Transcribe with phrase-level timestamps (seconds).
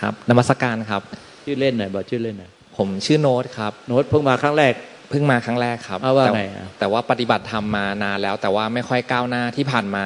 [0.00, 1.02] ครับนมัสการครับ
[1.46, 4.74] ชื่อเล่นหน่อยบอกชื่อเล่นหน่อยผมชื่อโน้ตครับโน้ตเพิ่งมาครั้งแรก
[5.10, 10.04] เพิ่งมาครั้งแรกครับอ้าวว่าแต่ไงอะแต่ว่าปฏิบัติธรรมมานานแล้ว แต่ว่าไม่ค่อยก้าวหน้าที่ผ่านมา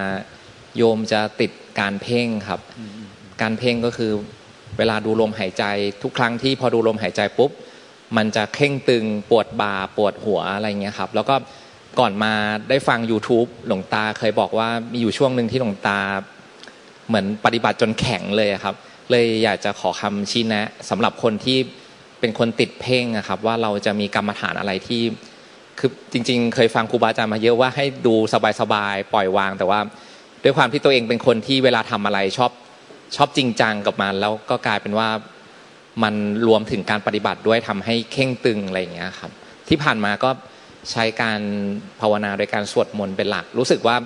[0.76, 1.50] โยมจะติด
[1.80, 2.60] การเพ่งครับ
[3.42, 4.12] การเพ่งก็คือ
[4.78, 5.64] เวลาดูลมหายใจ
[6.02, 7.50] ทุกครั้งที่พอดูลมหายใจปุ๊บ
[8.16, 11.34] มันจะเข่งตึงปวดบ่าปวดหัวอะไรเงี้ยครับ แล้วก็
[12.00, 12.32] ก่อนมา
[12.68, 16.00] ได้ฟัง YouTube หลวงตาเคยบอกว่ามีอยู่ช่วงหนึ่งที่หลวงตา
[17.08, 18.74] เหมือนปฏิบัติจนแข็งเลยอะครับ
[19.12, 21.58] เลยอยากจะขอคำชี้แนะสำหรับคนที่
[22.20, 25.02] เป็นคนติดเพ่งอะครับ ว่าเราจะมีกรรมฐานอะไรที่
[25.78, 28.14] คือจริง ๆ เคยฟังครูบาอาจารย์มาเยอะว่าให้ดู
[28.60, 29.80] สบายๆปล่อยวาง แต่ว่า
[30.44, 32.52] ด้วยความที่ตัวเองเป็นคนที่เวลาทำอะไรชอบ
[33.16, 35.08] ชอบจริงจังกับมัน แล้วก็กลายเป็นว่า
[36.02, 36.14] มัน
[36.48, 39.30] รวมถึงการปฏิบัติด้วยทำให้เข่งตึงอะไรอย่างเงี้ยครับ
[39.68, 40.30] ที่ผ่านมาก็
[40.90, 41.40] ใช้การ
[42.00, 43.96] ภาวนาโดยการสวดมนต์เป็นหลัก รู้สึกว่า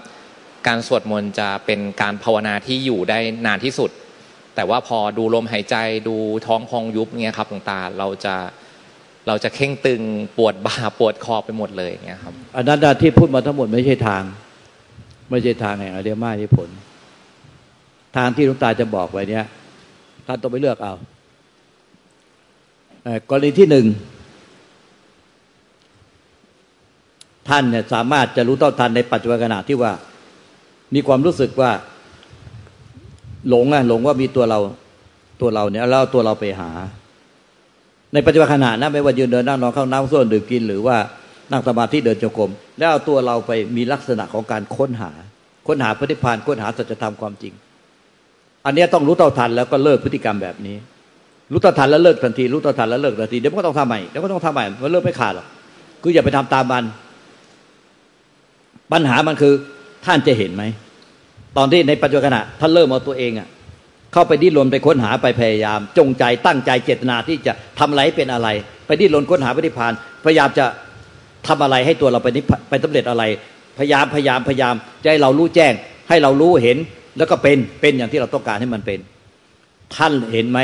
[0.66, 3.91] การสวดมนต์จะเป็นการภาวนาที่อยู่ได้นานที่สุด
[4.57, 5.77] แต่ว่าพอดูลมหายใจ
[6.09, 8.35] ดูท้องพองยุบเงี้ยครับหลวงตาเราจะ
[9.27, 10.03] เราจะเข่งตึง
[10.39, 14.23] ปวดบ่าปวดคอไปหมดเลยเงี้ยครับอันนั้นที่พูดมาทั้งหมดไม่ใช่ทาง
[15.31, 16.69] ไม่ใช่ทางแห่งอริยมรรคผล
[18.17, 19.45] ทางที่หลุงตาจะบอกไว้เนี้ย
[20.27, 20.95] ท่านต้องไปเลือกเอา
[23.05, 23.87] เอกรณีที่หนึ่ง
[27.49, 29.93] ท่านเนี่ยสามารถจะรู้เท่าทันในปัจจุบันขณะที่ว่า
[30.95, 31.71] มีความรู้สึกว่า
[33.48, 34.58] หลงอะหลงว่ามีตัวเรา
[35.41, 36.70] ตัวเราเนี่ยแล้วตัวเราไปหา
[38.12, 40.97] ในปัจจุบันขณะนะไม่ว่ายืนเดินนั่งนอนเข้าน้ำส้วมดื่มกินหรือว่า
[41.50, 45.11] นั่งสมาธิเดินจงกรมแล้วเอาตัวเราไปมีลักษณะของการค้นหา
[45.66, 47.53] ค้นหาปฏิพานค้นหาสัจธรรมความจริง
[48.64, 50.77] อันนี้ต้องรู้เท่าทันแล้วก็เลิกพฤติกรรมแบบนี้
[51.53, 55.47] รู้เท่าทันแล้วเลิกทันที รู้เท่าทันแล้วเลิกทันทีเดี๋ยวก็ต้องทำใหม่เดี๋ยวก็ต้องทำใหม่มันเลิกไม่ขาดหรอก
[56.03, 56.84] คืออย่าไปทำตามมัน
[58.92, 59.53] ปัญหามันคือ
[60.06, 60.65] ท่านจะเห็นไหม
[61.56, 63.49] ตอนที่ในปัจจุบันขณะท่านเริ่มเอาตัวเองอะ
[64.12, 68.49] เข้าไปดิ้นรนไปค้นหาไปพยายาม จงใจตั้งใจเจตนาที่จะทำอะไรเป็นอะไร
[68.87, 69.93] ไปดิ้นรนค้นหาปฏิพาน
[70.25, 70.65] พยายามจะ
[71.47, 73.22] ทำอะไรให้ตัวเราไปนิพไปสำเร็จอะไร
[73.78, 75.72] พยายามพยายามพยายามจะให้เรารู้แจ้ง
[76.09, 76.78] ให้เรารู้เห็น
[77.19, 78.99] แล้วก็เป็นเป็นอย่างที่เราต้องการให้มันเป็น
[79.97, 80.61] ท่านเห็นไหม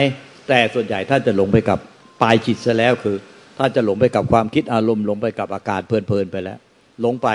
[0.48, 1.78] แต่ส่วนใหญ่ท่านจะหลงไปกับ
[2.22, 3.16] ปลายจิตซะแล้วคือ
[3.58, 6.58] ท่านจะหลงไปกับความคิดอารมณ์หลงไปกับอาการเพลินๆไปแล้ว
[7.00, 7.28] หลงไป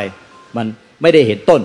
[0.57, 0.66] มัน
[1.01, 1.62] ไม่ได้เห็นต้น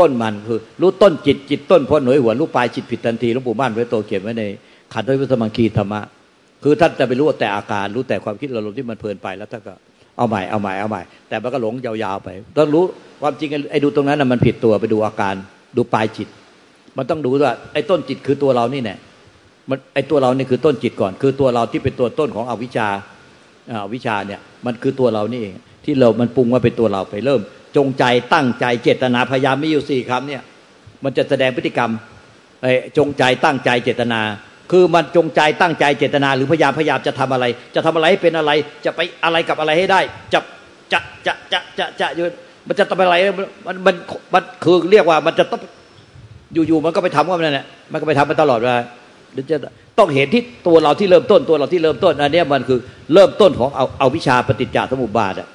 [0.00, 4.44] ต้นมันคือ รู้ต้นจิตจิตต้นพ้นหน่วยหัวรู้ปลายจิตผิดทันทีหลวงปู่ม่านไว้โตเขียนไว้ใน
[4.92, 6.00] ขันธ์ด้วยพุทธมังคีธรรมะ
[6.62, 9.74] คือท่านจะไปรู้แต่อาการ รู้แต่ความคิดอารมณ์ที่มันเพลินไปแล้วท่านก็
[10.16, 12.28] เอาใหม่เอาใหม่เอาใหม่ แต่มันก็หลงยาวๆไป
[12.58, 12.84] ต้องรู้
[13.22, 15.34] ความจริงไอ้ดูตรงนั้นน่ะมันผิดตัวไปดูอาการ
[15.76, 16.28] ดูปลายจิต
[16.96, 18.96] มันต้องดูว่าไอ้ต้นจิตคือตัวเรานี่แน่
[19.70, 22.88] มันไอ้ตัวเรานี่คือต้นจิตก่อน คือตัวเราที่เป็นตัวต้นของอวิชชา
[23.84, 27.40] อวิชชาเนี่ยมันคือตัวเรานี่เองที่เรามันปรุงว่าเป็นตัวเราไปเริ่ม
[27.76, 28.04] จงใจ
[28.34, 30.42] ตั้งใจเจตนาพยายามมีอยู่สี่คำเนี่ย
[31.04, 31.90] มันจะแสดงพฤติกรรม
[32.62, 34.20] ไอ้จงใจตั้งใจเจตนา
[34.70, 37.44] คือมันจงใจตั้งใจเจตนา หรือพยายามพยายามจะทำอะไร
[37.74, 38.50] จะทำอะไรให้เป็นอะไร
[38.84, 40.00] จะไปอะไรกับอะไรให้ได้
[40.32, 40.40] จะ
[40.92, 42.24] จะจะจะจะจะอยู่
[42.68, 43.94] มันจะทำอะไรมันมัน
[44.34, 45.60] มันคือเรียกว่ามันจะต้อง
[46.54, 48.78] อยู่ๆมันก็ไปทำว่ามันนั่นแหละมันก็ไปทำมาตลอดเวลา
[49.32, 49.56] เดี๋ยวจะ
[49.98, 52.78] ต้องเห็นที่ตัวเราที่เริ่มต้นตัวเราที่เริ่มต้นอันนี้มันคือ
[53.14, 55.48] เริ่มต้นของเอาเอาวิชาปฏิจจสมุปบาทอะ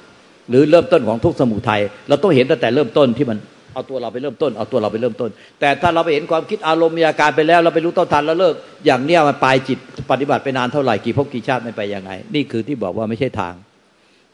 [0.50, 3.38] หรือเริ่มต้นของทุกสมุทัยเราต้องเห็นตั้งแต่เริ่มต้นที่มัน
[3.74, 5.30] เอาตัวเราไปเริ่มต้นเอาตัวเราไปเริ่มต้น
[5.60, 8.54] แต่ถ้าเราไปเห็นความคิดอารมณ์มีอาการไปแล้ว เราไปรู้ต้นทันแล้วเลิก
[8.86, 9.78] อย่างเนี้ยมันปลายจิต
[10.10, 13.54] ปฏิบัติไปนานเท่าไหร่กี่ภพกี่ชาติไม่ไปยังไง นี่คือที่บอกว่าไม่ใช่ทาง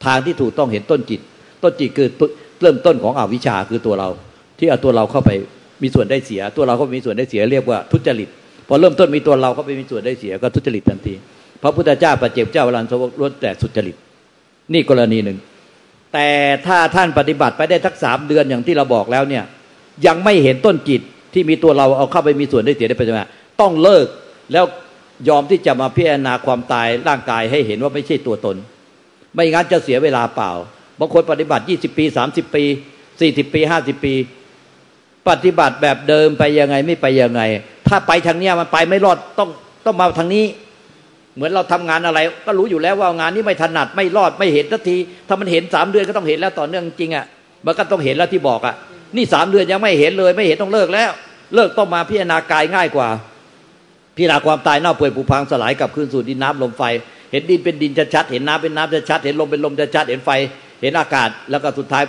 [0.06, 1.20] ทางที่ถูกต้องเห็นต้นจิต
[1.62, 2.08] ต้นจิตคือ
[2.62, 4.08] เริ่มต้นของอวิชชาคือตัวเรา
[4.58, 5.30] ที่เอาตัวเราเข้าไป
[5.82, 8.28] มีส่วนได้เสีย ตัวเราก็มีส่วนได้เสียเรียกว่าทุจริต
[8.68, 11.14] พอเริ่มต้นมีตัวเราเข้าไปมีส่วนได้เสียก็ทุจริตทันที
[11.62, 13.96] พระพุทธเจ้าปัจเจกเจ้าวรันสวกล้วนแต่สุจริต
[14.72, 15.38] นี่กรณีหนึ่ง
[16.12, 16.28] แต่
[16.66, 19.44] ถ้าท่านปฏิบัติไปได้ทักสามเดือนอย่างที่เราบอกแล้วเนี่ย
[20.06, 21.00] ยังไม่เห็นต้นจิต
[21.34, 23.28] ที่มีตัวเราเอาเข้าไปมีส่วนได้เสียได้ปัจจุบัน
[23.60, 24.06] ต้องเลิก
[24.52, 24.64] แล้ว
[25.28, 28.56] ยอมที่จะมาพิจารณาความตายร่างกายให้เห็นว่าไม่ใช่ตัวตน
[29.34, 30.50] ไม่งั้นจะเสียเวลาเปล่า
[30.98, 32.64] บางคนปฏิบัติ 20 ปี 30 ปี
[33.08, 34.14] 40 ปี 50 ปี
[35.28, 37.42] ปฏิบัติแบบเดิมไปยังไงไม่ไปยังไง
[37.88, 39.48] ถ้าไปทางเนี้ยมันไปไม่รอดต้อง
[39.84, 40.44] ต้องมาทางนี้
[41.36, 44.96] เหมือนเราทำงานอะไร ก็รู้อยู่แล้วว่างานนี้ไม่ถนัดไม่รอดไม่เห็นสักที
[45.28, 47.24] ถ้ามันเห็นสามเดือนก็ต้องเห็นแล้วต่อเนื่องจริงอะ
[47.66, 48.74] มันก็ต้องเห็นแล้วที่บอกอะ
[49.16, 51.10] นี่สามเดือนยังไม่เห็นเลย ไม่เห็นต้องเลิกแล้ว
[51.54, 53.08] เลิกต้องมาพิจารณากายง่ายกว่า
[54.16, 56.82] พิจารณาความตายเน่าเปื่อยผุพังสลายกับคืนสู่ดินน้ำลมไฟ
[57.32, 60.30] เห็นดินเป็นดินชัดๆเห็นน้ำเป็นน้ำชัดๆเห็นลมเป็นลมชัดๆเห็นไฟ
[60.82, 62.04] เห็นอากาศแล้วก็สุดท้าย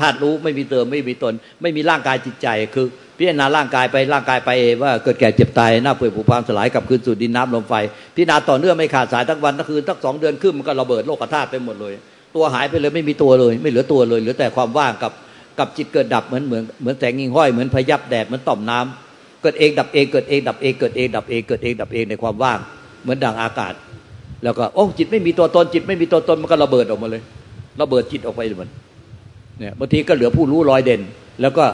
[0.00, 2.86] ธาตุรู้ไม่มีเติมไม่มีตน ไม่มีร่างกายจิตใจคือ
[3.18, 4.50] พิจารณาร่างกายไปร่างกายไป
[4.82, 7.74] ว่าเกิดแก่เจ็บตายหน้าเปื่อยผุพังสลายกับคืนสู่ดินน้ำลมไฟ
[8.14, 11.94] พิจารณาต่อเนื่องไม่ขาดสายทั้งวันทั้งคืนทั้งสองเดือนขึ้นมันก็ระเบิดโลกธาตุไปหมดเลย
[12.34, 15.12] ตัวหายไปเลยไม่มีตัวเลย ไม่เหลือตัวเลยเหลือแต่ความว่างกับ
[15.58, 22.58] กับจิตเกิดดับเหมือนเหมือนเหมือนแสงงิ่งห้อยเหมือนพยับแดดเหมือนต่อมน้ำเกิดเองดับเองเกิดเองดับเองเกิดเองดับเองเกิดเองดับเองในความว่าง
[23.02, 23.74] เหมือนดังอากาศ
[24.44, 27.22] แล้วก็โอ้จิตไม่มีตัวตนจิตไม่มีตัวตนมันก็ระเบิดออกมาเลย
[27.80, 28.70] ระเบิดจิตออกไปเหมือน
[29.58, 31.00] เนี่ยบางทีก็เหลือผู้รู้ลอยเด่น
[31.40, 31.64] แล้วก็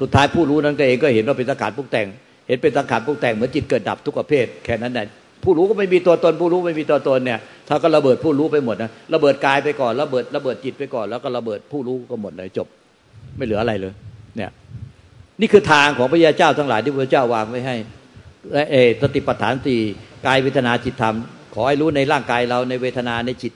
[0.00, 2.06] สุดท้ายผู้รู้นั้นก็เองก็เห็นว่าเป็นสังขารปรุงแต่ง
[2.48, 5.06] เห็นเป็นสังขารปรุงแต่งเหมือนจิตเกิดดับทุกประเภทแค่นั้นแหละ
[5.44, 7.38] ผู้รู้ก็ไม่มีตัวตน ผู้รู้ไม่มีตัวตนเนี่ย
[7.68, 12.66] ถ้าก็ระเบิดผู้รู้ไปหมดนะระเบิดกายไปก่อนระเบิดระเบิดจิตไปก่อน แล้วก็ระเบิดผู้รู้ก็หมดเลยจบ
[13.36, 13.92] ไม่เหลืออะไรเลย
[14.36, 14.50] เนี่ย
[15.40, 17.76] นี่คือทางของพระยาเจ้าทั้งหลายที่พระเจ้าวางไว้ให้
[18.52, 19.80] และเอสติปัฏฐานสี่
[20.26, 21.16] กายเวทนาจิตธรรม
[21.54, 23.52] ขอให้รู้ในร่างกายเราในเวทนาในจิต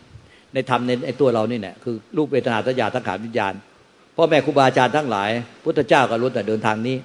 [0.54, 3.54] ในธรรมในในตัวเรานี่แหละคือรูปเวทนาสัญญาสังขารวิญญาณ
[4.20, 5.30] พ่อแม่ครูบาอาจารย์ทั้งหลาย
[5.64, 6.96] พุทธเจ้าก็รู้แต่เดินทางนี้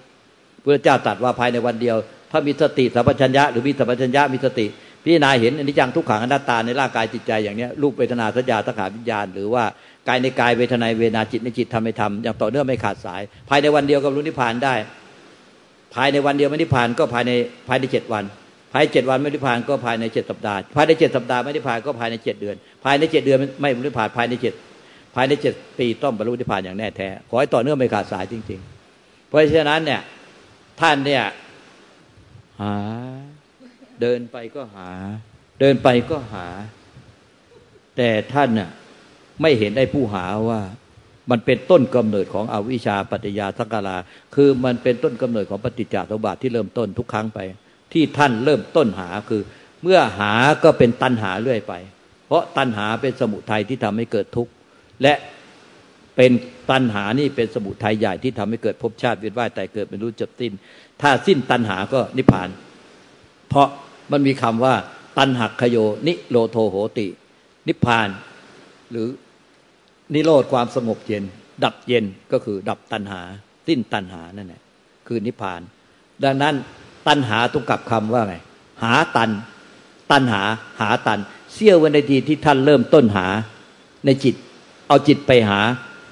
[0.63, 1.95] พุทธเจ้าตรัสว่าภายในวันเดียว
[2.31, 4.65] ถ้ามีสติสัพพัญญะหรือมีสัพพัญญะมีสติ
[5.03, 9.63] พิจารณาเห็นอนิจจังทุกขังอนัตตาในร่างกายจิตใจอย่างนี้รูปเวทนาสัญญาสังขารวิญญาณ หรือว่า
[10.07, 14.75] กายในกายเวทนาเวนาจิตในจิตทำให้ทำอย่างต่อเนื่องไม่ขาดสาย ภายในวันเดียวก็รู้นิพพานได้
[15.95, 17.31] ภายในวันเดียวไม่นิพพานก็ภายใน
[17.67, 18.23] ภายในเจ็ดวัน
[18.71, 24.53] ภายในเจ็ดวันไม่นิพพานก็ภายในเจ็ดสัปดาห์ ภายในเจ็ดสัปดาห์ไม่นิพพานก็ภายในเจ็ดเดือน ภายในเจ็ดเดือนไม่นิพพานภายในเจ็ด
[25.15, 28.59] ภายในเจ็ดปีต้องบรรลุนิพพานอย่างแน่แท้ ขอให้ต่อเนื่องไม่ขาดสายจริง
[28.93, 30.01] ๆ เพราะฉะนั้นเนี่ย
[30.81, 31.23] ท่านเนี่ย
[32.61, 32.75] หา
[34.01, 34.89] เดินไปก็หา
[35.59, 36.47] เดินไปก็หา
[37.97, 38.69] แต่ท่านน่ะ
[39.41, 40.61] ไม่เห็นได้ผู้หาว่า
[41.31, 43.97] มันเป็นต้นกำเนิดของอวิชชาปัจจยาสังการา
[44.35, 47.39] คือมันเป็นต้นกำเนิดของปฏิจจสมบัติที่เริ่มต้นทุกครั้งไป
[47.93, 49.41] ที่ท่านเริ่มต้นหาคือ
[49.83, 50.33] เมื่อหา
[50.63, 51.73] ก็เป็นตัณหาเรื่อยไป
[52.27, 54.51] เพราะตัณหาเป็นสมุทัยที่ทำให้เกิดทุกข์
[55.01, 55.13] และ
[56.15, 56.31] เป็น
[56.71, 60.51] ตัณหานี่เป็นสมุทัยใหญ่ที่ทำให้เกิดภพชาติเวียนว่ายแต่เกิดไม่รู้จบสิ้น
[61.01, 62.49] ถ้าสิ้นตัณหาก็นิพพาน
[63.49, 63.67] เพราะ
[64.11, 64.75] มันมีคำว่า
[65.17, 65.77] ตัณหักขโย
[66.07, 67.07] นิโรโทโหติ
[67.67, 68.07] นิพพาน
[68.91, 69.07] หรือ
[70.13, 71.23] นิโรธความสงบเย็น
[71.63, 73.21] ดับเย็นก็คือดับตัณหา
[73.67, 74.61] สิ้นตัณหานั่นแหละ
[75.07, 75.61] คือนิพพาน
[76.23, 76.55] ดังนั้น
[77.07, 78.35] ตัณหาต้องกลับคำว่าไง
[78.83, 79.29] หาตัน
[80.11, 80.41] ตัณหา
[80.81, 81.19] หาตัน
[81.53, 83.27] เสี้ยววันในทีที่ท่านเริ่มต้นหา
[84.05, 84.35] ในจิต
[84.87, 85.59] เอาจิตไปหา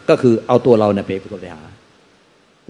[0.09, 1.11] ก็คือเอาตัวเราเนี่ยไป
[1.41, 1.61] ไปหา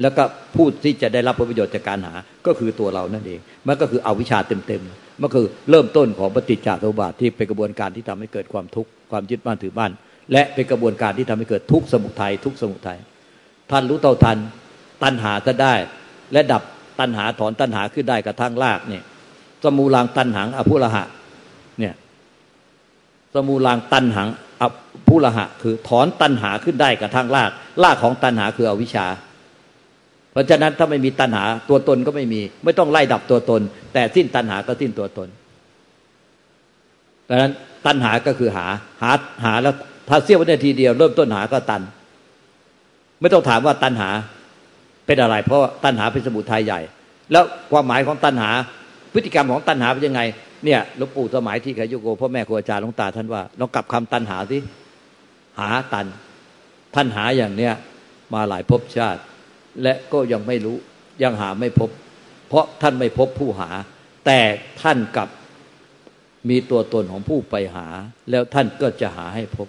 [0.01, 0.23] แล้วก็
[0.55, 2.13] ผู้ที่จะได้รับผลประโยชน์จากการหา
[2.45, 9.91] ก็คือตัวเรานั่นเองมันก็คือเอาวิชาเต็มๆมันคือเริ่มต้นของปฏิจจสมุปบาทที่เป็นกระบวนการที่ทำให้เกิดความทุกข์ความยึดมั่นถือมั่น
[10.31, 13.00] และเป็นกระบวนการที่ทำให้เกิดทุกสมุทัยทุกสมุทัย
[13.71, 14.38] ท่านรู้เท่าทัน
[15.03, 15.73] ตัณหาจะได้
[16.33, 16.63] และดับ
[17.00, 19.03] ตัณหาถอนตัณหาขึ้นได้กระทั่งลากเนี่ย
[19.63, 21.03] สมูลังตัณหังอภุระหะ
[21.79, 21.94] เนี่ย
[23.33, 24.27] สมูลังตัณหัง
[24.63, 24.65] อ
[25.07, 27.51] ภุระหะ คือถอนตัณหาขึ้นได้กระทั่งลาก
[27.83, 29.07] ลากของตัณหาคืออวิชชา
[30.31, 33.62] เพราะฉะนั้นถ้าไม่มีตัณหาตัวตนก็ไม่มี ไม่ต้องไล่ดับตัวตน
[33.94, 35.27] แต่สิ้นตัณหาก็สิ้นตัวตน
[37.30, 37.51] ดังนั้น
[37.86, 38.65] ตัณหาก็คือหา
[39.01, 39.12] หา
[39.45, 39.74] หาแล้ว
[40.10, 41.81] ถ้าเสี้ยววินาทีเดียวเริ่มต้นหาก็ตัน
[43.21, 44.10] ไม่ต้องถามว่าตันหา
[45.06, 46.80] เป็นอะไร เพราะตันหาเป็นสมุทัยใหญ่
[47.31, 48.50] แล้วความหมายของตันหา
[49.13, 50.21] พฤติกรรมของตันหาเป็นยังไง
[50.65, 54.57] เนี่ยหลวงปู่สมัยที่ขยุโกพ่อแม่ครูอาจารย์หลวงตาท่านว่าลองกลับคำตันหาสิ
[55.60, 56.07] หาตัน
[56.95, 57.74] ท่านหาอย่างเนี้ย
[58.33, 59.21] มาหลายภพชาติ
[59.83, 60.77] และก็ยังไม่รู้
[61.24, 61.89] ยังหาไม่พบ
[62.48, 63.69] เพราะท่านไม่พบผู้หา
[64.25, 64.39] แต่
[64.81, 65.30] ท่านกับ
[66.50, 67.88] มีตัวตนของผู้ไปหา
[68.30, 69.67] แล้วท่านก็จะหาให้พบ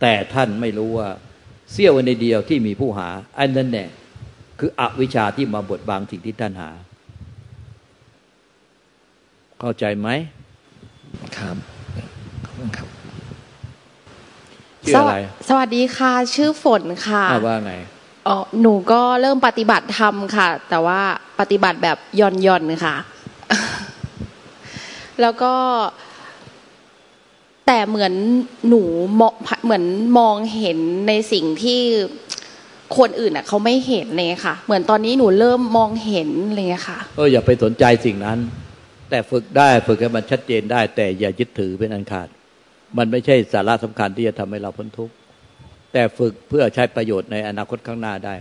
[0.00, 1.08] แต่ท่านไม่รู้ว่า
[1.72, 3.86] เสี้ยวในเดียวที่มีผู้หา อันนั้นแน่
[4.58, 6.70] คืออวิชชาที่มาบดบังสิ่งที่ท่านหา
[9.66, 10.10] เข้าใจไหม
[11.36, 11.56] ครับ
[12.76, 12.88] ครับ
[14.86, 15.18] ชื่ออะไร
[15.48, 17.72] สวัสดีค่ะ ชื่อฝนค่ะว่าไง
[18.28, 21.00] อ๋อหนูก็เริ่มปฏิบัติธรรมค่ะ แต่ว่า
[21.40, 22.96] ปฏิบัติแบบย่อนย่อนค่ะ
[25.20, 25.54] แล้วก็
[27.66, 28.12] แต่เหมือน
[28.68, 28.82] หนู
[29.20, 29.84] มองเหมือน
[30.18, 30.78] มองเห็น
[31.08, 31.80] ในสิ่งที่
[32.98, 38.40] คนอื่นอะเขาไม่เห็นเลยค่ะ เหมือนตอนนี้หนูเริ่มมองเห็นเลยค่ะเอออย่าไปสนใจสิ่งนั้น
[39.14, 42.28] แต่ฝึกได้ฝึกให้มันชัดเจนได้ แต่อย่ายึดถือเป็นอันขาด
[42.98, 45.14] มันไม่ใช่สาระสำคัญที่จะทำให้เราพ้นทุกข์
[45.92, 48.34] แต่ฝึกเพื่อใช้ประโยชน์ในอนาคตข้างหน้าได้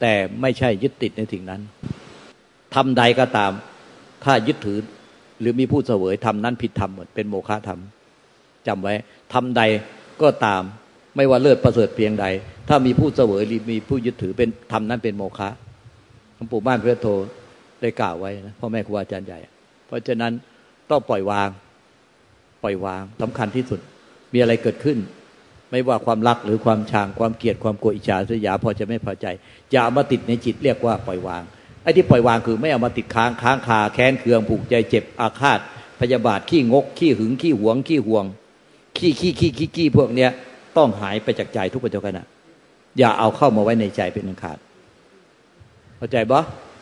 [0.00, 1.60] แต่ไม่ใช่ยึดติดในสิ่งนั้น
[2.74, 3.52] ทำใดก็ตาม
[4.24, 4.78] ถ้ายึดถือ
[5.40, 7.80] หรือมีผู้เสวยทำนั้นผิดธรรมหมดเป็นโมฆะธรรม
[8.66, 8.94] จำไว้
[9.34, 9.62] ทำใด
[10.22, 10.62] ก็ตาม
[11.16, 12.26] ไม่ว่าเลิศประเสริฐเพียงใด
[12.68, 15.48] ถ้ามีผู้เสวยหรือมีผู้ยึดถือเป็นทำนั้นเป็นโมฆะ
[16.34, 17.08] หลวงปู่บ้านพระโท
[17.80, 19.38] ได้กล่าวไว้นะพ่อแม่ครูอาจารย์ใหญ่
[19.86, 20.32] เพราะฉะนั้น
[20.90, 21.48] ต้องปล่อยวาง
[22.62, 23.80] ปล่อยวางสำคัญที่สุด
[24.32, 24.98] มีอะไรเกิดขึ้น
[25.70, 29.26] ไม่ว่าความรักหรือความชางความเกลียดความโกรธอิจฉาสยาพอจะไม่พอใจ
[29.70, 31.42] อย่าเอามาติดในจิตเรียกว่าปล่อยวาง
[31.82, 35.58] ไอ้ที่ปล่อยวางคือไม่เอามาติดค้างค้างคาแค้นเคืองผูกใจเจ็บอาฆาต
[36.00, 38.24] พยาบาทขี้งก ขี้หึงขี้หวง ขี้ห่วง
[38.96, 40.30] ขี้ขี้ขี้ขี้ขี้พวกเนี้ย
[40.76, 42.20] ต้องหายไปจากใจทุกปัจจุบัน
[42.98, 44.58] อย่าเอาเข้ามาไว้ในใจเป็นอันขาด
[45.96, 46.38] เข้าใจบ่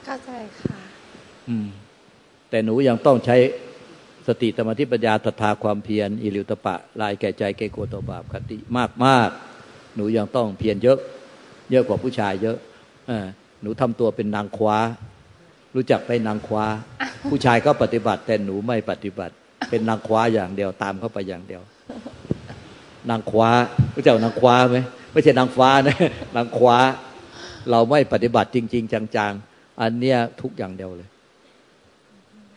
[0.06, 0.85] เข้าใจค่ะ
[2.50, 3.36] แต่หนูยังต้องใช้
[4.26, 9.30] สติสมาธิปัญญาตถาความเพียรอิริวตปะ ลายแก่ใจเกโกตบาปคติมากมาก
[9.96, 10.98] หนูยังต้องเพียรเยอะ
[11.70, 12.56] เยอะกว่าผู้ชายเยอะ
[13.10, 13.12] อ
[13.62, 14.78] หนูทำตัวเป็นนางคว้า
[15.74, 16.64] รู้จักไปนางคว้า
[17.30, 19.34] ผู้ชายก็ปฏิบัติ แต่หนูไม่ปฏิบัติ
[19.70, 21.62] เป็นนางคว้าอย่างเดียวตามเข้าไปอย่างเดียว
[23.10, 23.50] นางคว้า
[23.94, 24.78] รู้จักนางคว้าไหม
[25.12, 25.96] ไม่ใช่นางฟ้านะ
[26.36, 26.78] นางคว้า
[27.70, 31.08] เราไม่ปฏิบัติจริง ๆ จังๆ อันเนี้ยทุกอย่างเดียวเลย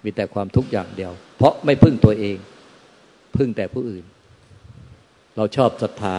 [0.04, 2.38] มีแต่ความทุกข์อย่างเดียว เพราะไม่พึ่งตัวเอง
[3.38, 4.04] พึ่งแต่ผู้อื่น
[5.38, 6.18] เราชอบศรัทธา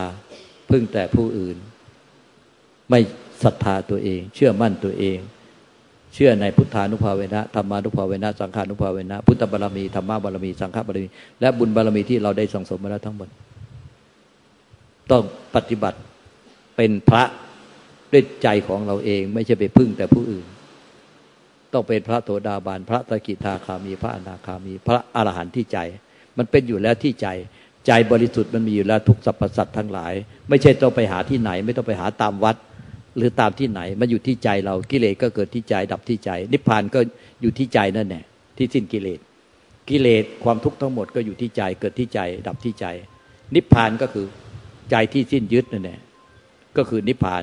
[0.70, 1.56] พึ่งแต่ผู้อื่น
[2.90, 3.00] ไม่
[3.44, 5.18] ศรัทธาตัวเอง เชื่อมั่นตัวเอง
[6.14, 11.08] เชื่อในพุทธานุภาเวนะธรรมานุภาเวนะ สังขานุภาเวนะ พุทธบารมีธรรมบารมี สังฆบารมี
[11.40, 13.28] และบุญบารมีที่เราได้สังสมมาแล้วทั้งหมด
[15.10, 15.22] ต้อง
[15.54, 15.99] ปฏิบัติ
[16.76, 17.22] เป็นพระ
[18.12, 20.46] ด้วยใจของเราเอง ไม่ใช่ไปพึ่งแต่ผู้อื่น
[21.73, 25.79] ต้องเป็นพระโสดาบันพระตะกิทาคามีพระอนาคามี พระอรหันต์ที่ใจ
[26.39, 27.27] มันเป็นอยู่แล้วที่ใจ
[27.87, 30.12] ใจบริสุทธิ์มันมีอยู่แล้วทุกสรรพสัตว์ทั้งหลาย
[30.49, 32.57] ไม่ใช่ต้องไปหาที่ไหน ไม่ต้องไปหาตามวัด
[33.17, 37.00] หรือตามที่ไหน มันอยู่ที่ใจเรากิเลสก็เกิดที่ใจดับที่ใจ นิพพานก็
[37.43, 38.25] อยู่ที่ใจนั่นแหละ
[38.59, 39.21] ที่สิ้นกิเลส
[39.91, 42.87] กิเลสความทุกข์ทั้งหมดก็อยู่ที่ใจเกิดที่ใจ ดับที่ใจ
[43.55, 44.27] นิพพานก็คือ
[44.91, 46.00] ใจที่สิ้นยึดนั่นแหละ
[46.77, 47.43] ก็คือนิพพาน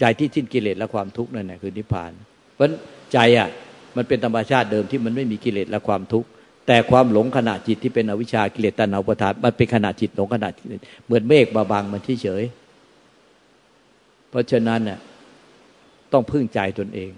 [0.00, 2.12] ใจที่สิ้นกิเลสและความทุกข์นั่นแหละคือนิพพาน
[2.54, 2.68] เพราะ
[3.12, 3.48] ใจอะ
[3.96, 6.28] มันเป็นธรรมชาติเดิมที่มันไม่มีกิเลสและความทุกข์
[6.66, 10.66] แต่ความหลงขณะจิตที่เป็นอวิชชากิเลสตัณหาอุปทานมันเป็นขณะจิตหลงขณะจิต
[11.04, 12.44] เหมือนเมฆบาบางมันเฉย
[14.30, 14.98] เพราะฉะนั้นน่ะ
[16.12, 17.10] ต้องพึ่งใจตนเอง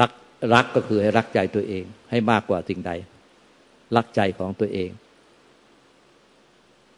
[0.00, 0.10] รัก
[0.54, 2.92] รักก็คือให้รักใจตัวเอง ให้มากกว่าสิ่งใด
[3.96, 4.90] รักใจของตัวเอง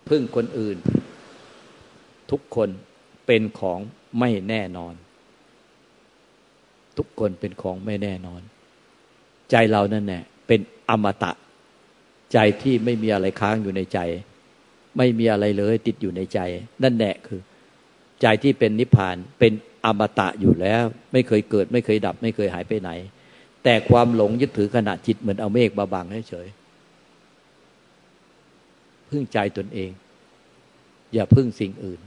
[0.09, 0.77] พึ่งคนอื่น
[2.31, 2.69] ทุกคน
[3.27, 3.79] เป็นของ
[4.19, 4.95] ไม่แน่นอน
[7.00, 8.40] ทุกคนเป็นของไม่แน่นอน
[9.50, 11.33] ใจเรานั่นแหละเป็นอมตะ
[12.33, 13.99] ใจที่ไม่มีอะไรค้างอยู่ในใจ
[14.99, 16.40] ไม่มีอะไรเลยติดอยู่ในใจ
[16.83, 17.40] นั่นแหละคือ
[18.23, 19.52] ใจที่เป็นนิพพานเป็น
[19.85, 22.90] อมตะอยู่แล้ว ไม่เคยเกิด ไม่เคยดับ ไม่เคยหายไปไหน
[23.64, 26.49] แต่ความหลงยึดถือขณะจิตเหมือนเอาเมฆบาบังเฉย
[29.09, 29.90] พึ่งใจตนเอง
[31.12, 32.00] อย่าพึ่งสิ่งอื่น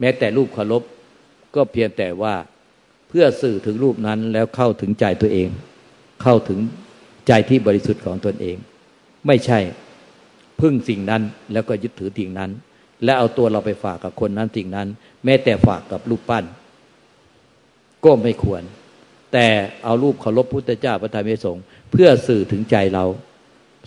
[0.00, 0.82] แม้แต่รูปเคารพ
[1.54, 2.34] ก็เพียงแต่ว่า
[3.14, 5.48] เพื่อสื่อถึงรูปนั้นแล้วเข้าถึงใจตัวเอง
[6.22, 6.58] เข้าถึง
[7.28, 8.56] ใจที่บริสุทธิ์ของตนเอง
[9.26, 9.58] ไม่ใช่
[10.60, 12.50] พึ่งสิ่งนั้นแล้วก็ยึดถือสิ่งนั้น
[13.04, 14.88] และเอาตัวเราไปฝากกับคนนั้นสิ่งนั้น
[15.24, 16.44] แม้แต่ฝากกับรูปปั้น
[18.04, 18.62] ก็ไม่ควร
[19.32, 19.46] แต่
[19.84, 23.04] เอารูปเคารพพุทธเจ้าพระธรรมสงฆ์เพื่อสื่อถึงใจเรา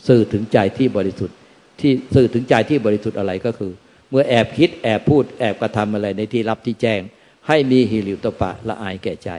[0.08, 1.36] สื่อถึงใจที่บริสุทธิ์
[1.80, 3.72] ที่สื่อถึงใจที่บริสุทธิ์อะไรก็คือ
[4.10, 7.02] เมื่อแอบคิดแอบพูดแอบกระทำอะไรในที่รับที่แจ้ง
[7.48, 9.30] ให้มีหิริวตปะละอายแก่ใจ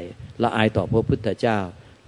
[0.42, 1.58] ละอายต่อพระพุทธเจ้า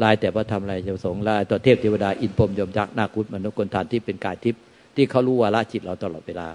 [0.03, 4.63] ลายแต่พระธรรมลายจะสงลายต่อเทพเทวดาอินพรมยมยักษ์นาคุตมนุษย์คนทานที่เป็นกายทิพย์
[4.97, 6.49] ที่เขารู้ว่าละจิตเราตลอดเวลา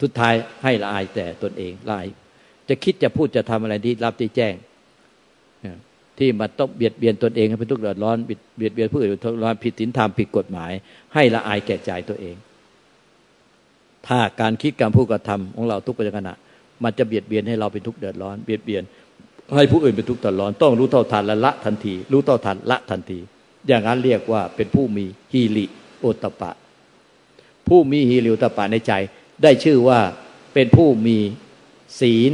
[0.00, 2.06] ทุดท้ายให้ละอายแต่ตนเองละอาย
[2.68, 4.54] จะคิดจะพูดจะทำอะไรที่รับที่แจ้ง
[6.18, 8.16] ที่มันต้องเบียดเบียนตนเองให้เป็นทุกข์เดือดร้อน
[8.56, 10.72] เบียดเบียนผู้อื่นทุกข์ร้อนผิดศีลธรรมผิดกฎหมาย
[11.14, 12.36] ให้ละอายแก่ใจตัวเอง
[14.06, 16.30] ถ้าการคิดการพูดการทำของเราทุกปัจจุบัน
[16.84, 18.82] มันจะเบียดเบียนให้เราเป็นทุกข์เดือดร้อนเบียดเบียน
[19.56, 23.18] ให้ผู้อื่นเป็นทุกข์เดือดร้อน ต้องรู้เท่าทันและละทันที รู้เท่าทันละทันที
[23.68, 25.66] อย่างนั้นเรียกว่าเป็นผู้มีฮีริ
[26.00, 26.50] โอตปะ
[27.68, 28.92] ผู้มีฮีริโอตปะในใจ
[29.42, 30.00] ได้ชื่อว่า
[30.54, 31.18] เป็นผู้มี
[32.00, 32.32] ศีล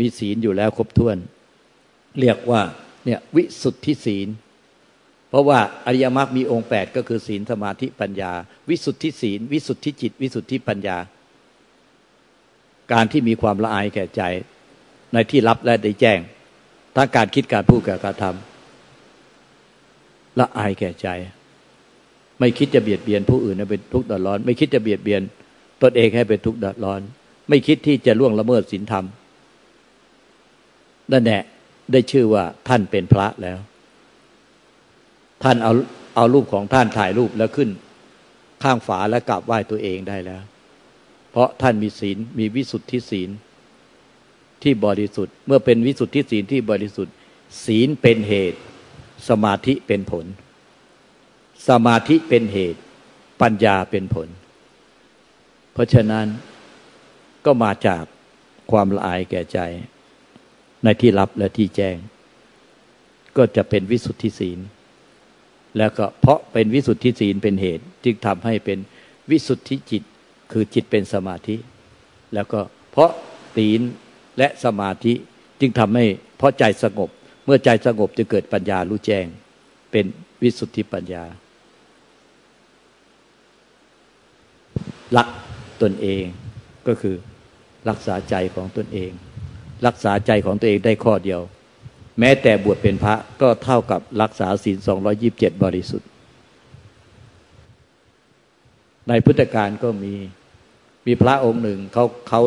[0.00, 1.16] มีศีลอยู่แล้วครบถ้วน
[2.20, 2.60] เรียกว่า
[3.04, 4.28] เนี่ยวิสุทธิศีล
[5.28, 8.32] เพราะว่าอริยมรรคมีองค์ 8 ก็คือศีลสมาธิปัญญา
[8.68, 10.96] วิสุทธิศีล วิสุทธิจิต วิสุทธิปัญญา
[12.92, 14.22] การที่มีความละอายแก่ใจ
[15.12, 16.18] ในที่รับและได้แจ้ง
[16.96, 21.08] ทั้งการคิดการพูดการกระทำละอายแก่ใจ
[22.40, 25.22] ไม่คิดจะเบียดเบียนผู้อื่นให้เป็นทุกข์เดือดร้อน ไม่คิดจะเบียดเบียน
[25.82, 27.00] ตนเองให้เป็นทุกข์เดือดร้อน
[27.48, 29.04] ไม่คิดที่จะล่วงละเมิดศีลธรรม
[31.12, 31.42] นั่นแหละ
[31.92, 33.58] ได้ชื่อว่าท่านเป็นพระแล้ว
[35.42, 35.72] ท่านเอา
[36.16, 37.70] เอารูปของท่านถ่ายรูปแล้วขึ้น
[38.62, 40.42] ข้างฝาแล้วกราบไหว้ตัวเองได้แล้ว
[41.34, 43.30] เพราะท่านมีศีลมีวิสุทธิศีล
[44.62, 47.14] ที่บริสุทธิ์ เมื่อเป็นวิสุทธิศีลที่บริสุทธิ์
[47.64, 48.60] ศีลเป็นเหตุ
[49.28, 50.26] สมาธิเป็นผล
[51.68, 52.80] สมาธิเป็นเหตุ
[53.40, 54.28] ปัญญาเป็นผล
[55.72, 56.26] เพราะฉะนั้น
[57.44, 58.02] ก็มาจาก
[58.70, 59.58] ความละอายแก่ใจ
[60.84, 61.96] ในที่รับและที่แจ้ง
[63.36, 64.58] ก็จะเป็นวิสุทธิศีล
[65.78, 68.78] แล้วก็เพราะเป็นวิสุทธิศีลเป็นเหตุ จึงทำให้เป็น
[69.30, 70.02] วิสุทธิจิต
[70.52, 71.56] คือจิตเป็นสมาธิ
[72.34, 72.60] แล้วก็
[72.92, 73.10] เพราะ
[73.56, 73.80] ศีล
[74.38, 75.12] และสมาธิ
[75.60, 76.04] จึงทำให้
[76.38, 77.10] เพราะใจสงบ
[77.44, 79.26] เมื่อใจสงบจะเกิดปัญญารู้แจ้ง
[79.92, 80.04] เป็น
[80.42, 81.24] วิสุทธิปัญญา
[85.16, 85.28] รัก
[85.82, 86.24] ตนเอง
[86.86, 87.16] ก็คือ
[87.88, 89.10] รักษาใจของตนเอง
[89.86, 91.40] รักษาใจของตัวเองได้ข้อเดียว
[92.20, 94.78] แม้แต่บวชเป็นพระก็เท่ากับรักษาศีล
[95.20, 96.08] 227บริสุทธิ์
[99.08, 100.14] ในพุทธการก็มี
[101.06, 102.40] มีพระองค์หนึ่งเขาเขา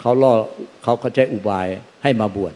[0.00, 0.32] เขาล่อ
[0.82, 1.66] เขาเขาใช้อุบาย
[2.02, 2.54] ให้มาบวช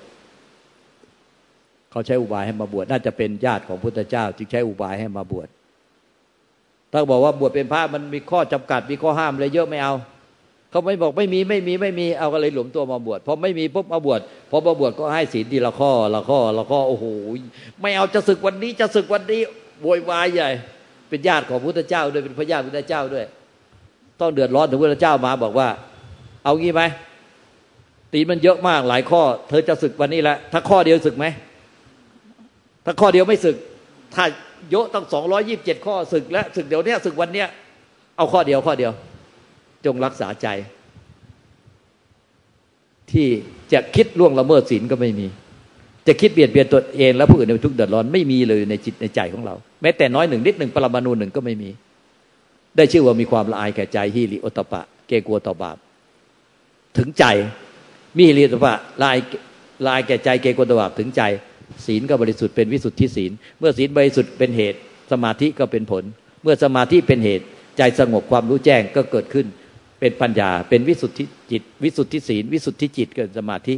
[1.90, 5.48] เขาใช้อุบายให้มาบวชน่าจะเป็นญาติของพุทธเจ้า จึงใช้อุบายให้มาบวช
[6.92, 9.94] ถ้าบอกว่าบวชเป็นพระมันมีข้อจำกัดมีข้อห้ามอะไรเยอะไม่เอา
[10.70, 17.04] เขาไม่บอกไม่มีไม่มีไม่มีเอาก็เลยหลวมตัวมาบวชพอไม่มีปุ๊บมาบวชพอมาบวชก็ให้ศีลทีละข้อละข้อละข้อโอ้โห
[17.80, 19.40] ไม่เอาจะศึกวันนี้จะศึกวันนี้
[19.82, 20.50] โวยวายใหญ่
[21.08, 23.24] เป็นญาติของพุทธเจ้าด้วยเป็นพระญาติพุทธเจ้าด้วย
[24.20, 25.68] ต้องเดือดร้อนถึงพระเจ้ามาบอกว่า
[26.44, 26.82] เอางี้ไหม
[28.12, 31.26] ตีมันเยอะมากหลายข้อ เธอจะศึกวันนี้แหละถ้าข้อเดียวศึกไหม
[32.84, 33.56] ถ้าข้อเดียวไม่ศึก
[34.14, 34.24] ถ้า
[34.70, 37.48] เยอะตั้งสองร้อยิบเจ็ดข้อศึกแล้วศึกเดี๋ยวนี้ศึกวันเนี้ย
[38.16, 38.92] เอาข้อเดียวข้อเดียว
[39.84, 40.48] จงรักษาใจ
[43.12, 43.28] ที่
[43.72, 45.26] จะคิดล่วงละเมิดศีลก็ไม่มี
[46.06, 51.70] จะคิดเบียดเบียนตัวเอง และผู้อื่นในทุกเดือดร้อนไม่มีเลยในจิตในใจของเรา แม้แต่น้อยหนึ่งนิดหนึ่งปรมาณูหนึ่งก็ไม่มี
[52.76, 55.76] ได้ชื่อว่ามีความละอายแก่ใจฮิริโอตปะ เกกลัวต่อบาป
[56.96, 57.24] ถึงใจ
[58.16, 59.18] มีฮิริโอตปะละอาย
[59.84, 61.22] ละอายแก่ใจเกกลัวต่อบาปถึงใจ
[61.86, 64.78] ศีลก็บริสุทธิ์เป็นวิสุทธิศีล เมื่อศีลบริสุทธิ์เป็นเหตุ
[65.12, 66.04] สมาธิก็เป็นผล
[66.42, 67.44] เมื่อสมาธิเป็นเหตุ
[67.76, 69.46] ใจสงบความรู้แจ้งก็เกิดขึ้น
[70.00, 73.74] เป็นปัญญา เป็นวิสุทธิจิต วิสุทธิศีล วิสุทธิจิตเกิดสมาธิ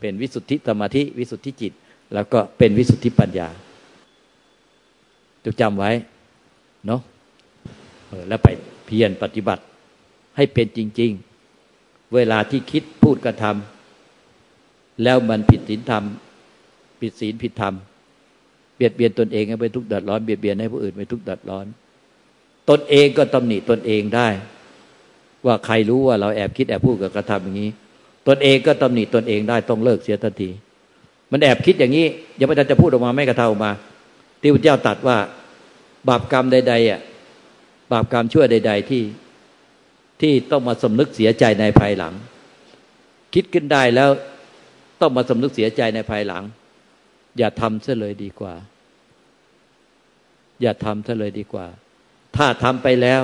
[0.00, 1.72] เป็นวิสุทธิสมาธิ วิสุทธิจิต
[2.14, 3.48] แล้วก็เป็นวิสุทธิปัญญา
[5.44, 5.90] จงจำไว้
[6.86, 7.00] เนาะ
[8.28, 8.48] แล้วไป
[8.86, 9.62] เพียรปฏิบัติ
[10.36, 11.12] ให้เป็นจริง
[11.62, 16.04] ๆ เวลาที่คิดพูดกระทำแล้วมันผิดศีลธรรม
[17.00, 17.74] ผิดศีลผิดธรรม
[18.76, 21.66] เบียดเบียนตนเองให้ไปทุกข์เดือดร้อนเบียดเบียนให้ผู้อื่นไปทุกข์เดือดร้อน
[22.70, 24.28] ตนเองก็ตำหนิตนเองได้
[25.46, 27.70] ว่าใครรู้ว่าเราแอบคิดแอบพูดกับกระทำอย่างนี้
[28.28, 30.50] ตนเองก็ตำหนิตนเองได้ต้องเลิกเสียทันที
[31.32, 32.06] มันแอบคิดอย่างนี้
[32.38, 33.70] ยังไม่ทันจะพูดออกมาไม่กระเทามา
[34.40, 35.16] ที่พระเจ้าตัดว่า
[36.08, 37.00] บาปกรรมใดๆอะ
[37.90, 39.02] บาปกรรมชั่วใด ๆ ที่
[40.20, 42.14] ที่ต้องมาสำนึกเสียใจในภายหลัง
[43.34, 44.10] คิดขึ้นได้แล้ว
[45.00, 46.42] ต้องมาสำนึกเสียใจในภายหลัง
[47.38, 48.54] อย่าทำซะเลยดีกว่า
[50.62, 51.66] อย่าทำซะเลยดีกว่า
[52.36, 53.22] ถ้าทำไปแล้ว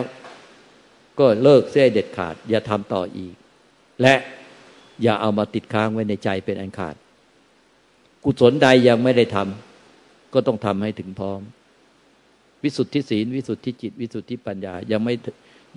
[1.19, 3.35] ก็เลิกเสียเด็ดขาด อย่าทำต่ออีก
[4.03, 4.15] และ
[5.03, 6.95] อย่าเอามาติดค้างไว้ในใจเป็นอันขาด
[8.25, 11.41] กุศลใดยังไม่ได้ทำก็ต้องทำให้ถึงพร้อม
[12.63, 15.15] วิสุทธิศีล วิสุทธิจิต วิสุทธิปัญญา ยังไม่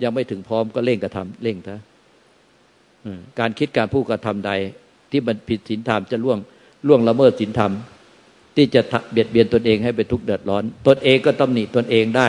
[0.02, 1.80] ยังไม่ถึงพร้อมก็เร่งกระทำเร่งเถอะ
[3.38, 4.52] การคิดการพูดกระทำใด
[5.10, 6.38] ที่มันผิดศีลธรรมจะล่วง
[6.86, 7.72] ล่วงละเมิดศีลธรรม
[8.56, 8.80] ที่จะ
[9.12, 12.28] เบียดเบียนตนเองให้เป็นทุกข์เดือดร้อน ตนเองก็ตำหนิตนเองได้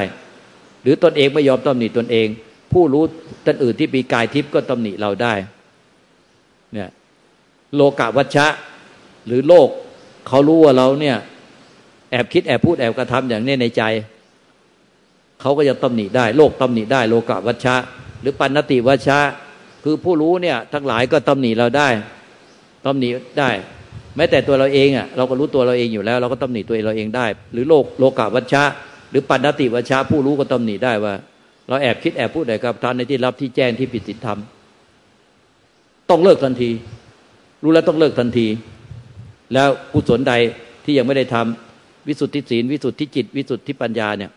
[0.82, 2.28] หรือตนเองไม่ยอมตำหนิตนเอง
[2.74, 3.04] ผู้รู้
[3.46, 5.34] ท่านอื่นที่มีกายทิพย์ก็ตำหนิเราได้
[6.74, 6.89] เนี่ย
[7.76, 8.48] โลกวัชชะ
[9.28, 9.70] หรือโลก
[10.28, 11.18] เขารู้ว่าเราเนี่ย
[12.12, 13.84] แอบคิดแอบพูดแอบกระทำอย่างนี้ในใจ
[15.41, 17.76] เขาก็จะตำหนิได้ โลกตำหนิได้ โลกาวัชชะ
[18.21, 19.19] หรือปัณติวัชชะ
[19.84, 21.89] คือผู้รู้เนี่ย ทั้งหลายก็ตำหนิเราได้
[22.86, 23.50] ตำหนิได้
[24.15, 28.63] แม้แต่ตัวเราเองอะเราก็รู้ตัวเราเองอยู่แล้ว เราก็ตำหนิตัวเราเองได้ หรือโลกโลกาวัชชะ
[29.10, 31.13] หรือปัญติวัชชะ ผู้รู้ก็ตำหนิได้ว่า
[31.67, 34.39] เราแอบคิดแอบพูดอะไรกับทานในที่รับที่แจ้งที่ผิดศีลธรรม
[36.10, 36.69] ต้องเลิกทันที
[37.63, 38.48] รู้แล้วต้องเลิกทันที
[39.54, 40.34] แล้วกุศลใด
[40.86, 44.32] ที่ยังไม่ได้ทำวิสุทธิศีลวิสุทธิจิต วิสุทธิปัญญาเนี่ย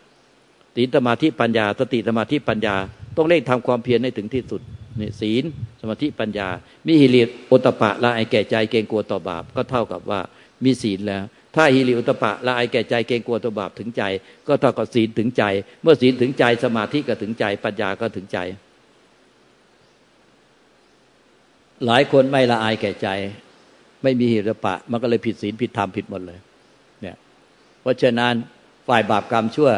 [0.77, 2.77] ศีลสมาธิปัญญา สติสมาธิปัญญา
[3.17, 4.61] ต้องเร่งทำความเพียรให้ถึงที่สุด
[5.01, 5.45] นี่ศีล
[5.81, 6.49] สมาธิปัญญา
[6.87, 10.21] มีฮิริโอตปะละไอแก่ใจเกรงกลัวต่อบาปก็เท่ากับว่า
[10.65, 11.25] มีศีลแล้ว
[11.57, 14.03] ถ้าฮิริโอตปะละไอแก่ใจเกรงกลัวต่อบาปถึงใจ
[14.47, 15.45] ก็เท่ากับศีลถึงใจ
[15.83, 18.39] เมื่อศีลถึงใจสมาธิก็ถึงใจ ปัญญาก็ถึงใจ
[21.87, 23.09] หลายคนไม่ละอายแก่ใจ
[24.03, 26.39] ไม่มีฮิริปะ มันก็เลยผิดศีลผิดธรรมผิดหมดเลย
[27.03, 27.17] เนี่ย
[27.83, 28.33] เพราะฉะนั้น
[28.89, 29.71] ฝ่ายบาปกรรมชั่ว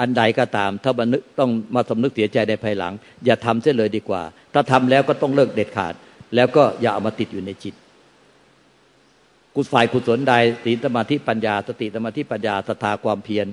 [0.00, 2.92] อันใดก็ตาม ถ้าบันึกต้องมาสำนึกเสียใจในภายหลัง
[3.24, 4.22] อย่าทำเสียเลยดีกว่า
[4.54, 5.94] ถ้าทำแล้วก็ต้องเลิกเด็ดขาด
[6.34, 7.74] แล้วก็อย่าเอามาติดอยู่ในจิต
[9.54, 10.34] กุศฝ่ายกุศลใด
[10.64, 13.46] ศีลสมาธิปัญญา สติสมาธิปัญญาศรัทธาความเพียร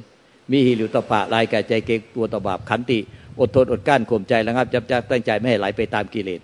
[0.51, 2.99] มีหิริตปะลายแก่ใจเกงตัวตบาบขันติ
[3.39, 6.41] อดทนอดกั้นข่มใจแล้วครับจับจับตั้งใจไม่ให้ไหลไปตามกิเลส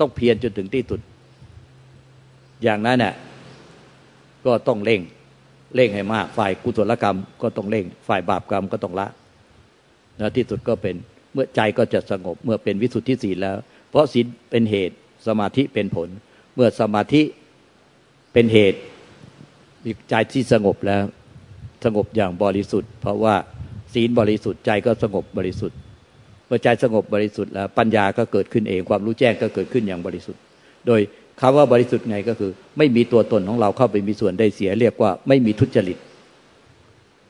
[0.00, 1.00] ต้องเพียรจนถึงที่สุด
[2.62, 3.14] อย่างนั้นเนี่ย
[4.46, 5.00] ก็ต้องเร่ง
[5.74, 9.06] เร่งให้มาก ฝ่ายกุศลกรรมก็ต้องเร่ง ฝ่ายบาปกรรมก็ต้องละ
[10.18, 10.94] แล้วที่สุดก็เป็น
[11.32, 13.56] เมื่อใจก็จะสงบเมื่อเป็นวิสุทธิศีลแล้ว
[13.90, 16.08] เพราะศีลเป็นเหตุสมาธิเป็นผล
[16.54, 17.22] เมื่อสมาธิ
[18.32, 18.78] เป็นเหตุ
[19.84, 21.02] มีใจที่สงบแล้ว
[21.84, 23.34] สงบอย่างบริสุทธิ์ เพราะว่า
[23.94, 25.78] ศีลบริสุทธิ์ใจก็สงบบริสุทธิ์
[26.46, 30.42] เมื่อใจสงบบริสุทธิ์แล้วปัญญาก็เกิดขึ้นเองความรู้แจ้งก็เกิดขึ้นอย่างบริสุทธิ์
[30.86, 31.00] โดย
[31.40, 35.98] คำว่าบริสุทธิ์ไงก็คือ ไม่มีตัวตนของเราเข้าไปมีส่วนได้เสียเรียกว่าไม่มีทุจริต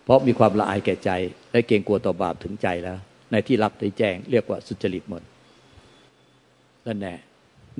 [0.05, 1.11] เพราะมีความละอายแก่ใจ
[1.53, 2.99] และเกรงกลัวต่อบาปถึงใจแล้ว
[3.31, 5.23] ในที่รับได้แจ้ง เรียกว่าสุจริตหมด
[6.87, 7.14] นั่นแน่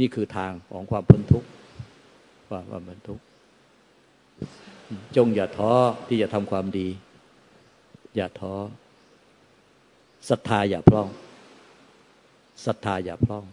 [0.01, 1.49] นี่คือทางของความพ้นทุกข์
[2.49, 3.23] ความความพ้นทุกข์
[5.17, 5.73] จงอย่าท้อ
[6.09, 6.89] ที่จะทำความดี
[8.17, 8.55] อย่าท้อ
[10.29, 11.09] ศรัทธาอย่าพร่อง
[12.65, 13.45] ศรัทธาอย่าพร่อง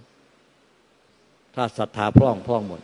[1.55, 2.81] ถ้าศรัทธาพร่องพร่องหมด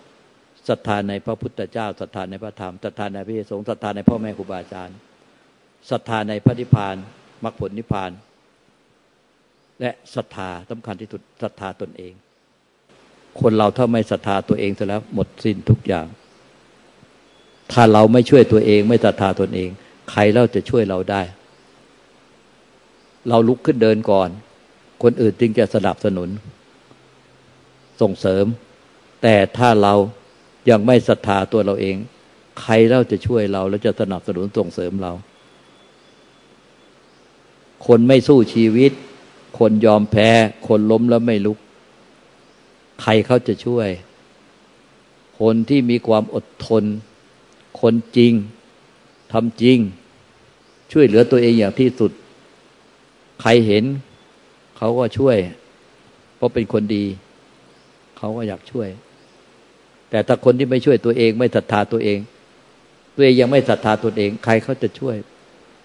[0.68, 4.98] ศรัทธาในพระพุทธเจ้าศรัทธาในพระธรรมศรัทธาในพระสงฆ์ศรัทธาในพ่อแม่ครูบาอาจารย์
[5.90, 6.96] ศรัทธาในพระนิพพาน
[7.44, 8.12] มรรคผลนิพพาน
[9.80, 12.14] และศรัทธาสำคัญที่สุดศรัทธาตนเอง
[13.40, 16.06] คนเราถ้าไม่ศรัทธาตัวเองเสร็จแล้วหมดสิ้นทุกอย่าง
[17.72, 19.70] ถ้าเราไม่ช่วยตัวเองไม่ศรัทธาตนเอง
[20.12, 21.22] ใครเล่าจะช่วยเราได้
[23.30, 24.30] เราลุกขึ้นเดินก่อน
[25.04, 26.30] คนอื่นจึงจะสนับสนุน
[28.02, 28.46] ส่งเสริม
[29.22, 29.94] แต่ถ้าเรา
[30.70, 31.96] ยังไม่ศรัทธาตัวเราเอง
[32.62, 35.14] ใครเล่าจะช่วยเรา แล้วจะสนับสนุนส่งเสริมเรา
[37.88, 38.92] คนไม่สู้ชีวิต
[39.60, 40.30] คนยอมแพ้
[40.68, 41.58] คนล้มแล้วไม่ลุก
[43.02, 43.90] ใครเขาจะช่วย
[45.40, 46.84] คนที่มีความอดทน
[47.82, 48.34] คนจริง
[49.34, 49.78] ทำจริง
[50.92, 52.12] ช่วยเหลือตัวเองอย่างที่สุด
[53.42, 53.84] ใครเห็น
[54.78, 55.38] เขาก็ช่วย
[56.36, 57.06] เพราะเป็นคนดี
[58.22, 58.90] เขาก็อยากช่วย
[60.10, 62.20] แต่ถ้าคนที่ไม่ช่วยตัวเอง ไม่ศรัทธาตัวเอง
[63.16, 65.16] ตัวเองยังไม่ศรัทธาตัวเอง ใครเขาจะช่วย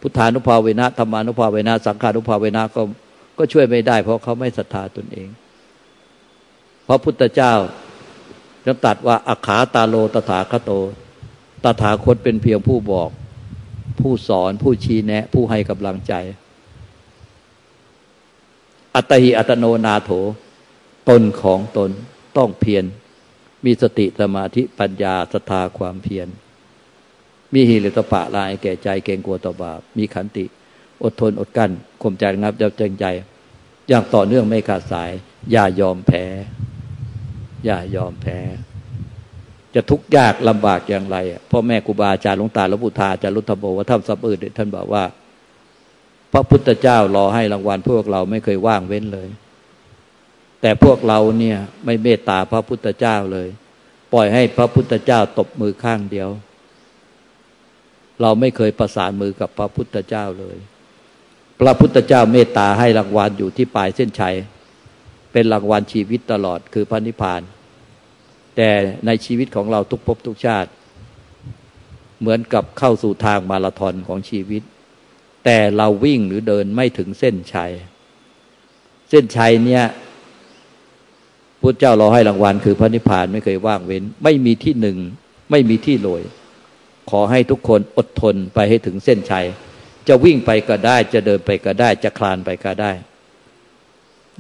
[0.00, 2.82] พุทธานุภาเวนะธรรมานุภาเวนะสังขานุภาเวนะก็
[3.38, 5.28] ก็ช่วยไม่ได้ เพราะเขาไม่ศรัทธาตนเอง
[6.84, 7.54] เพราะพุทธเจ้า
[8.66, 10.70] จะตัดว่าอัขาตาโลตถาคโต
[11.64, 13.10] ตถาคตเป็นเพียงผู้บอก
[14.00, 16.12] ผู้สอนผู้ชี้แนะ ผู้ให้กำลังใจ
[18.94, 20.10] อัตหิอัตโนนาโถ
[21.08, 21.90] ตนของตน
[22.36, 22.84] ต้องเพียร
[23.64, 26.28] มีสติสมาธิปัญญาศรัทธาความเพียร
[27.52, 30.44] มีหิริตปะลายแก่ใจเกรงกลัวต่อบาปมีขันติ
[31.04, 31.70] อดทนอดกั้น
[32.02, 33.04] ข่มใจงับยับจังใจ
[33.88, 35.10] อย่างต่อเนื่องไม่ขาดสาย
[35.52, 36.24] อย่ายอมแพ้
[37.64, 38.38] อย่ายอมแพ้
[39.74, 41.16] จะทุกข์ยากลำบากอย่างไร
[41.50, 45.04] พ่อแม่ครูบาอาจารย์หลวงตาหลวงปู่ทาอาจารย์รุทธโบว่าท่านสับอื่นท่านบอกว่า
[46.32, 49.28] พระพุทธเจ้ารอให้รางวัลพวกเราไม่เคยว่างเว้นเลย
[50.60, 53.48] แต่พวกเราเนี่ยไม่เมตตาพระพุทธเจ้าเลย
[54.12, 56.28] ปล่อยให้พระพุทธเจ้าตบมือข้างเดียว
[58.20, 60.56] เราไม่เคยประสานมือกับพระพุทธเจ้าเลย
[61.60, 64.36] พระพุทธเจ้าเมตตาให้รางวัลอยู่ที่ปลายเส้นชัย
[65.32, 67.42] เป็นรางวัลชีวิตตลอดคือพระนิพพาน
[68.56, 68.70] แต่
[69.06, 70.70] ในชีวิตของเราทุกภพทุกชาติ
[72.20, 74.62] เหมือนกับเข้าสู่ทางมาราธอนของชีวิต
[75.44, 77.72] แต่เราวิ่งหรือเดินไม่ถึงเส้นชัย
[79.10, 79.84] เส้นชัยเนี่ย
[81.66, 84.98] พุทธเจ้าเราให้รางวัลคือพระนิพพานไม่เคยว่างเว้น ไม่มีที่หนึ่ง
[85.50, 86.22] ไม่มีที่โรย
[87.10, 89.46] ขอให้ทุกคนอดทนไปให้ถึงเส้นชัย
[90.08, 92.92] จะวิ่งไปก็ได้ จะเดินไปก็ได้ จะคลานไปก็ได้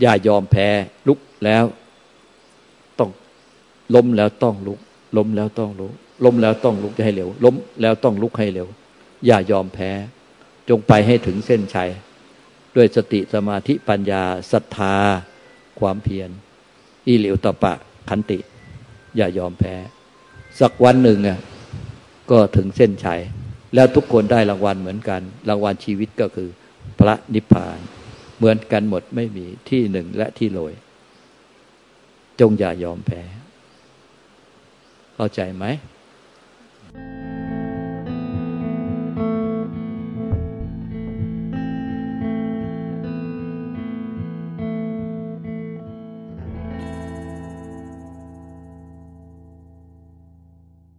[0.00, 0.68] อย่ายอมแพ้
[1.08, 1.64] ลุกแล้ว
[2.98, 3.10] ต้อง
[3.94, 4.78] ล้มแล้วต้องลุก
[5.16, 5.92] ล้มแล้วต้องลุก
[6.24, 8.68] ล้มแล้วต้องลุกให้เร็ว ล้มแล้วต้องลุกให้เร็ว
[9.26, 9.90] อย่ายอมแพ้
[10.68, 11.90] จงไปให้ถึงเส้นชัย
[12.76, 14.96] ด้วยสติสมาธิปัญญาศรัทธา
[15.80, 16.30] ความเพียร
[17.06, 17.72] อิเหลวตปะ
[18.08, 18.38] ขันติ
[19.16, 19.74] อย่ายอมแพ้
[20.60, 21.38] สักวันหนึ่งอะ
[22.30, 23.20] ก็ถึงเส้นชัย
[23.74, 26.48] แล้วทุกคนได้รางวัลเหมือนกัน รางวัลชีวิตก็คือ
[26.98, 27.78] พระนิพพาน
[28.36, 30.72] เหมือนกันหมดไม่มีที่หนึ่งและที่โรย
[32.40, 33.22] จงอย่ายอมแพ้
[35.14, 35.64] เข้าใจไหม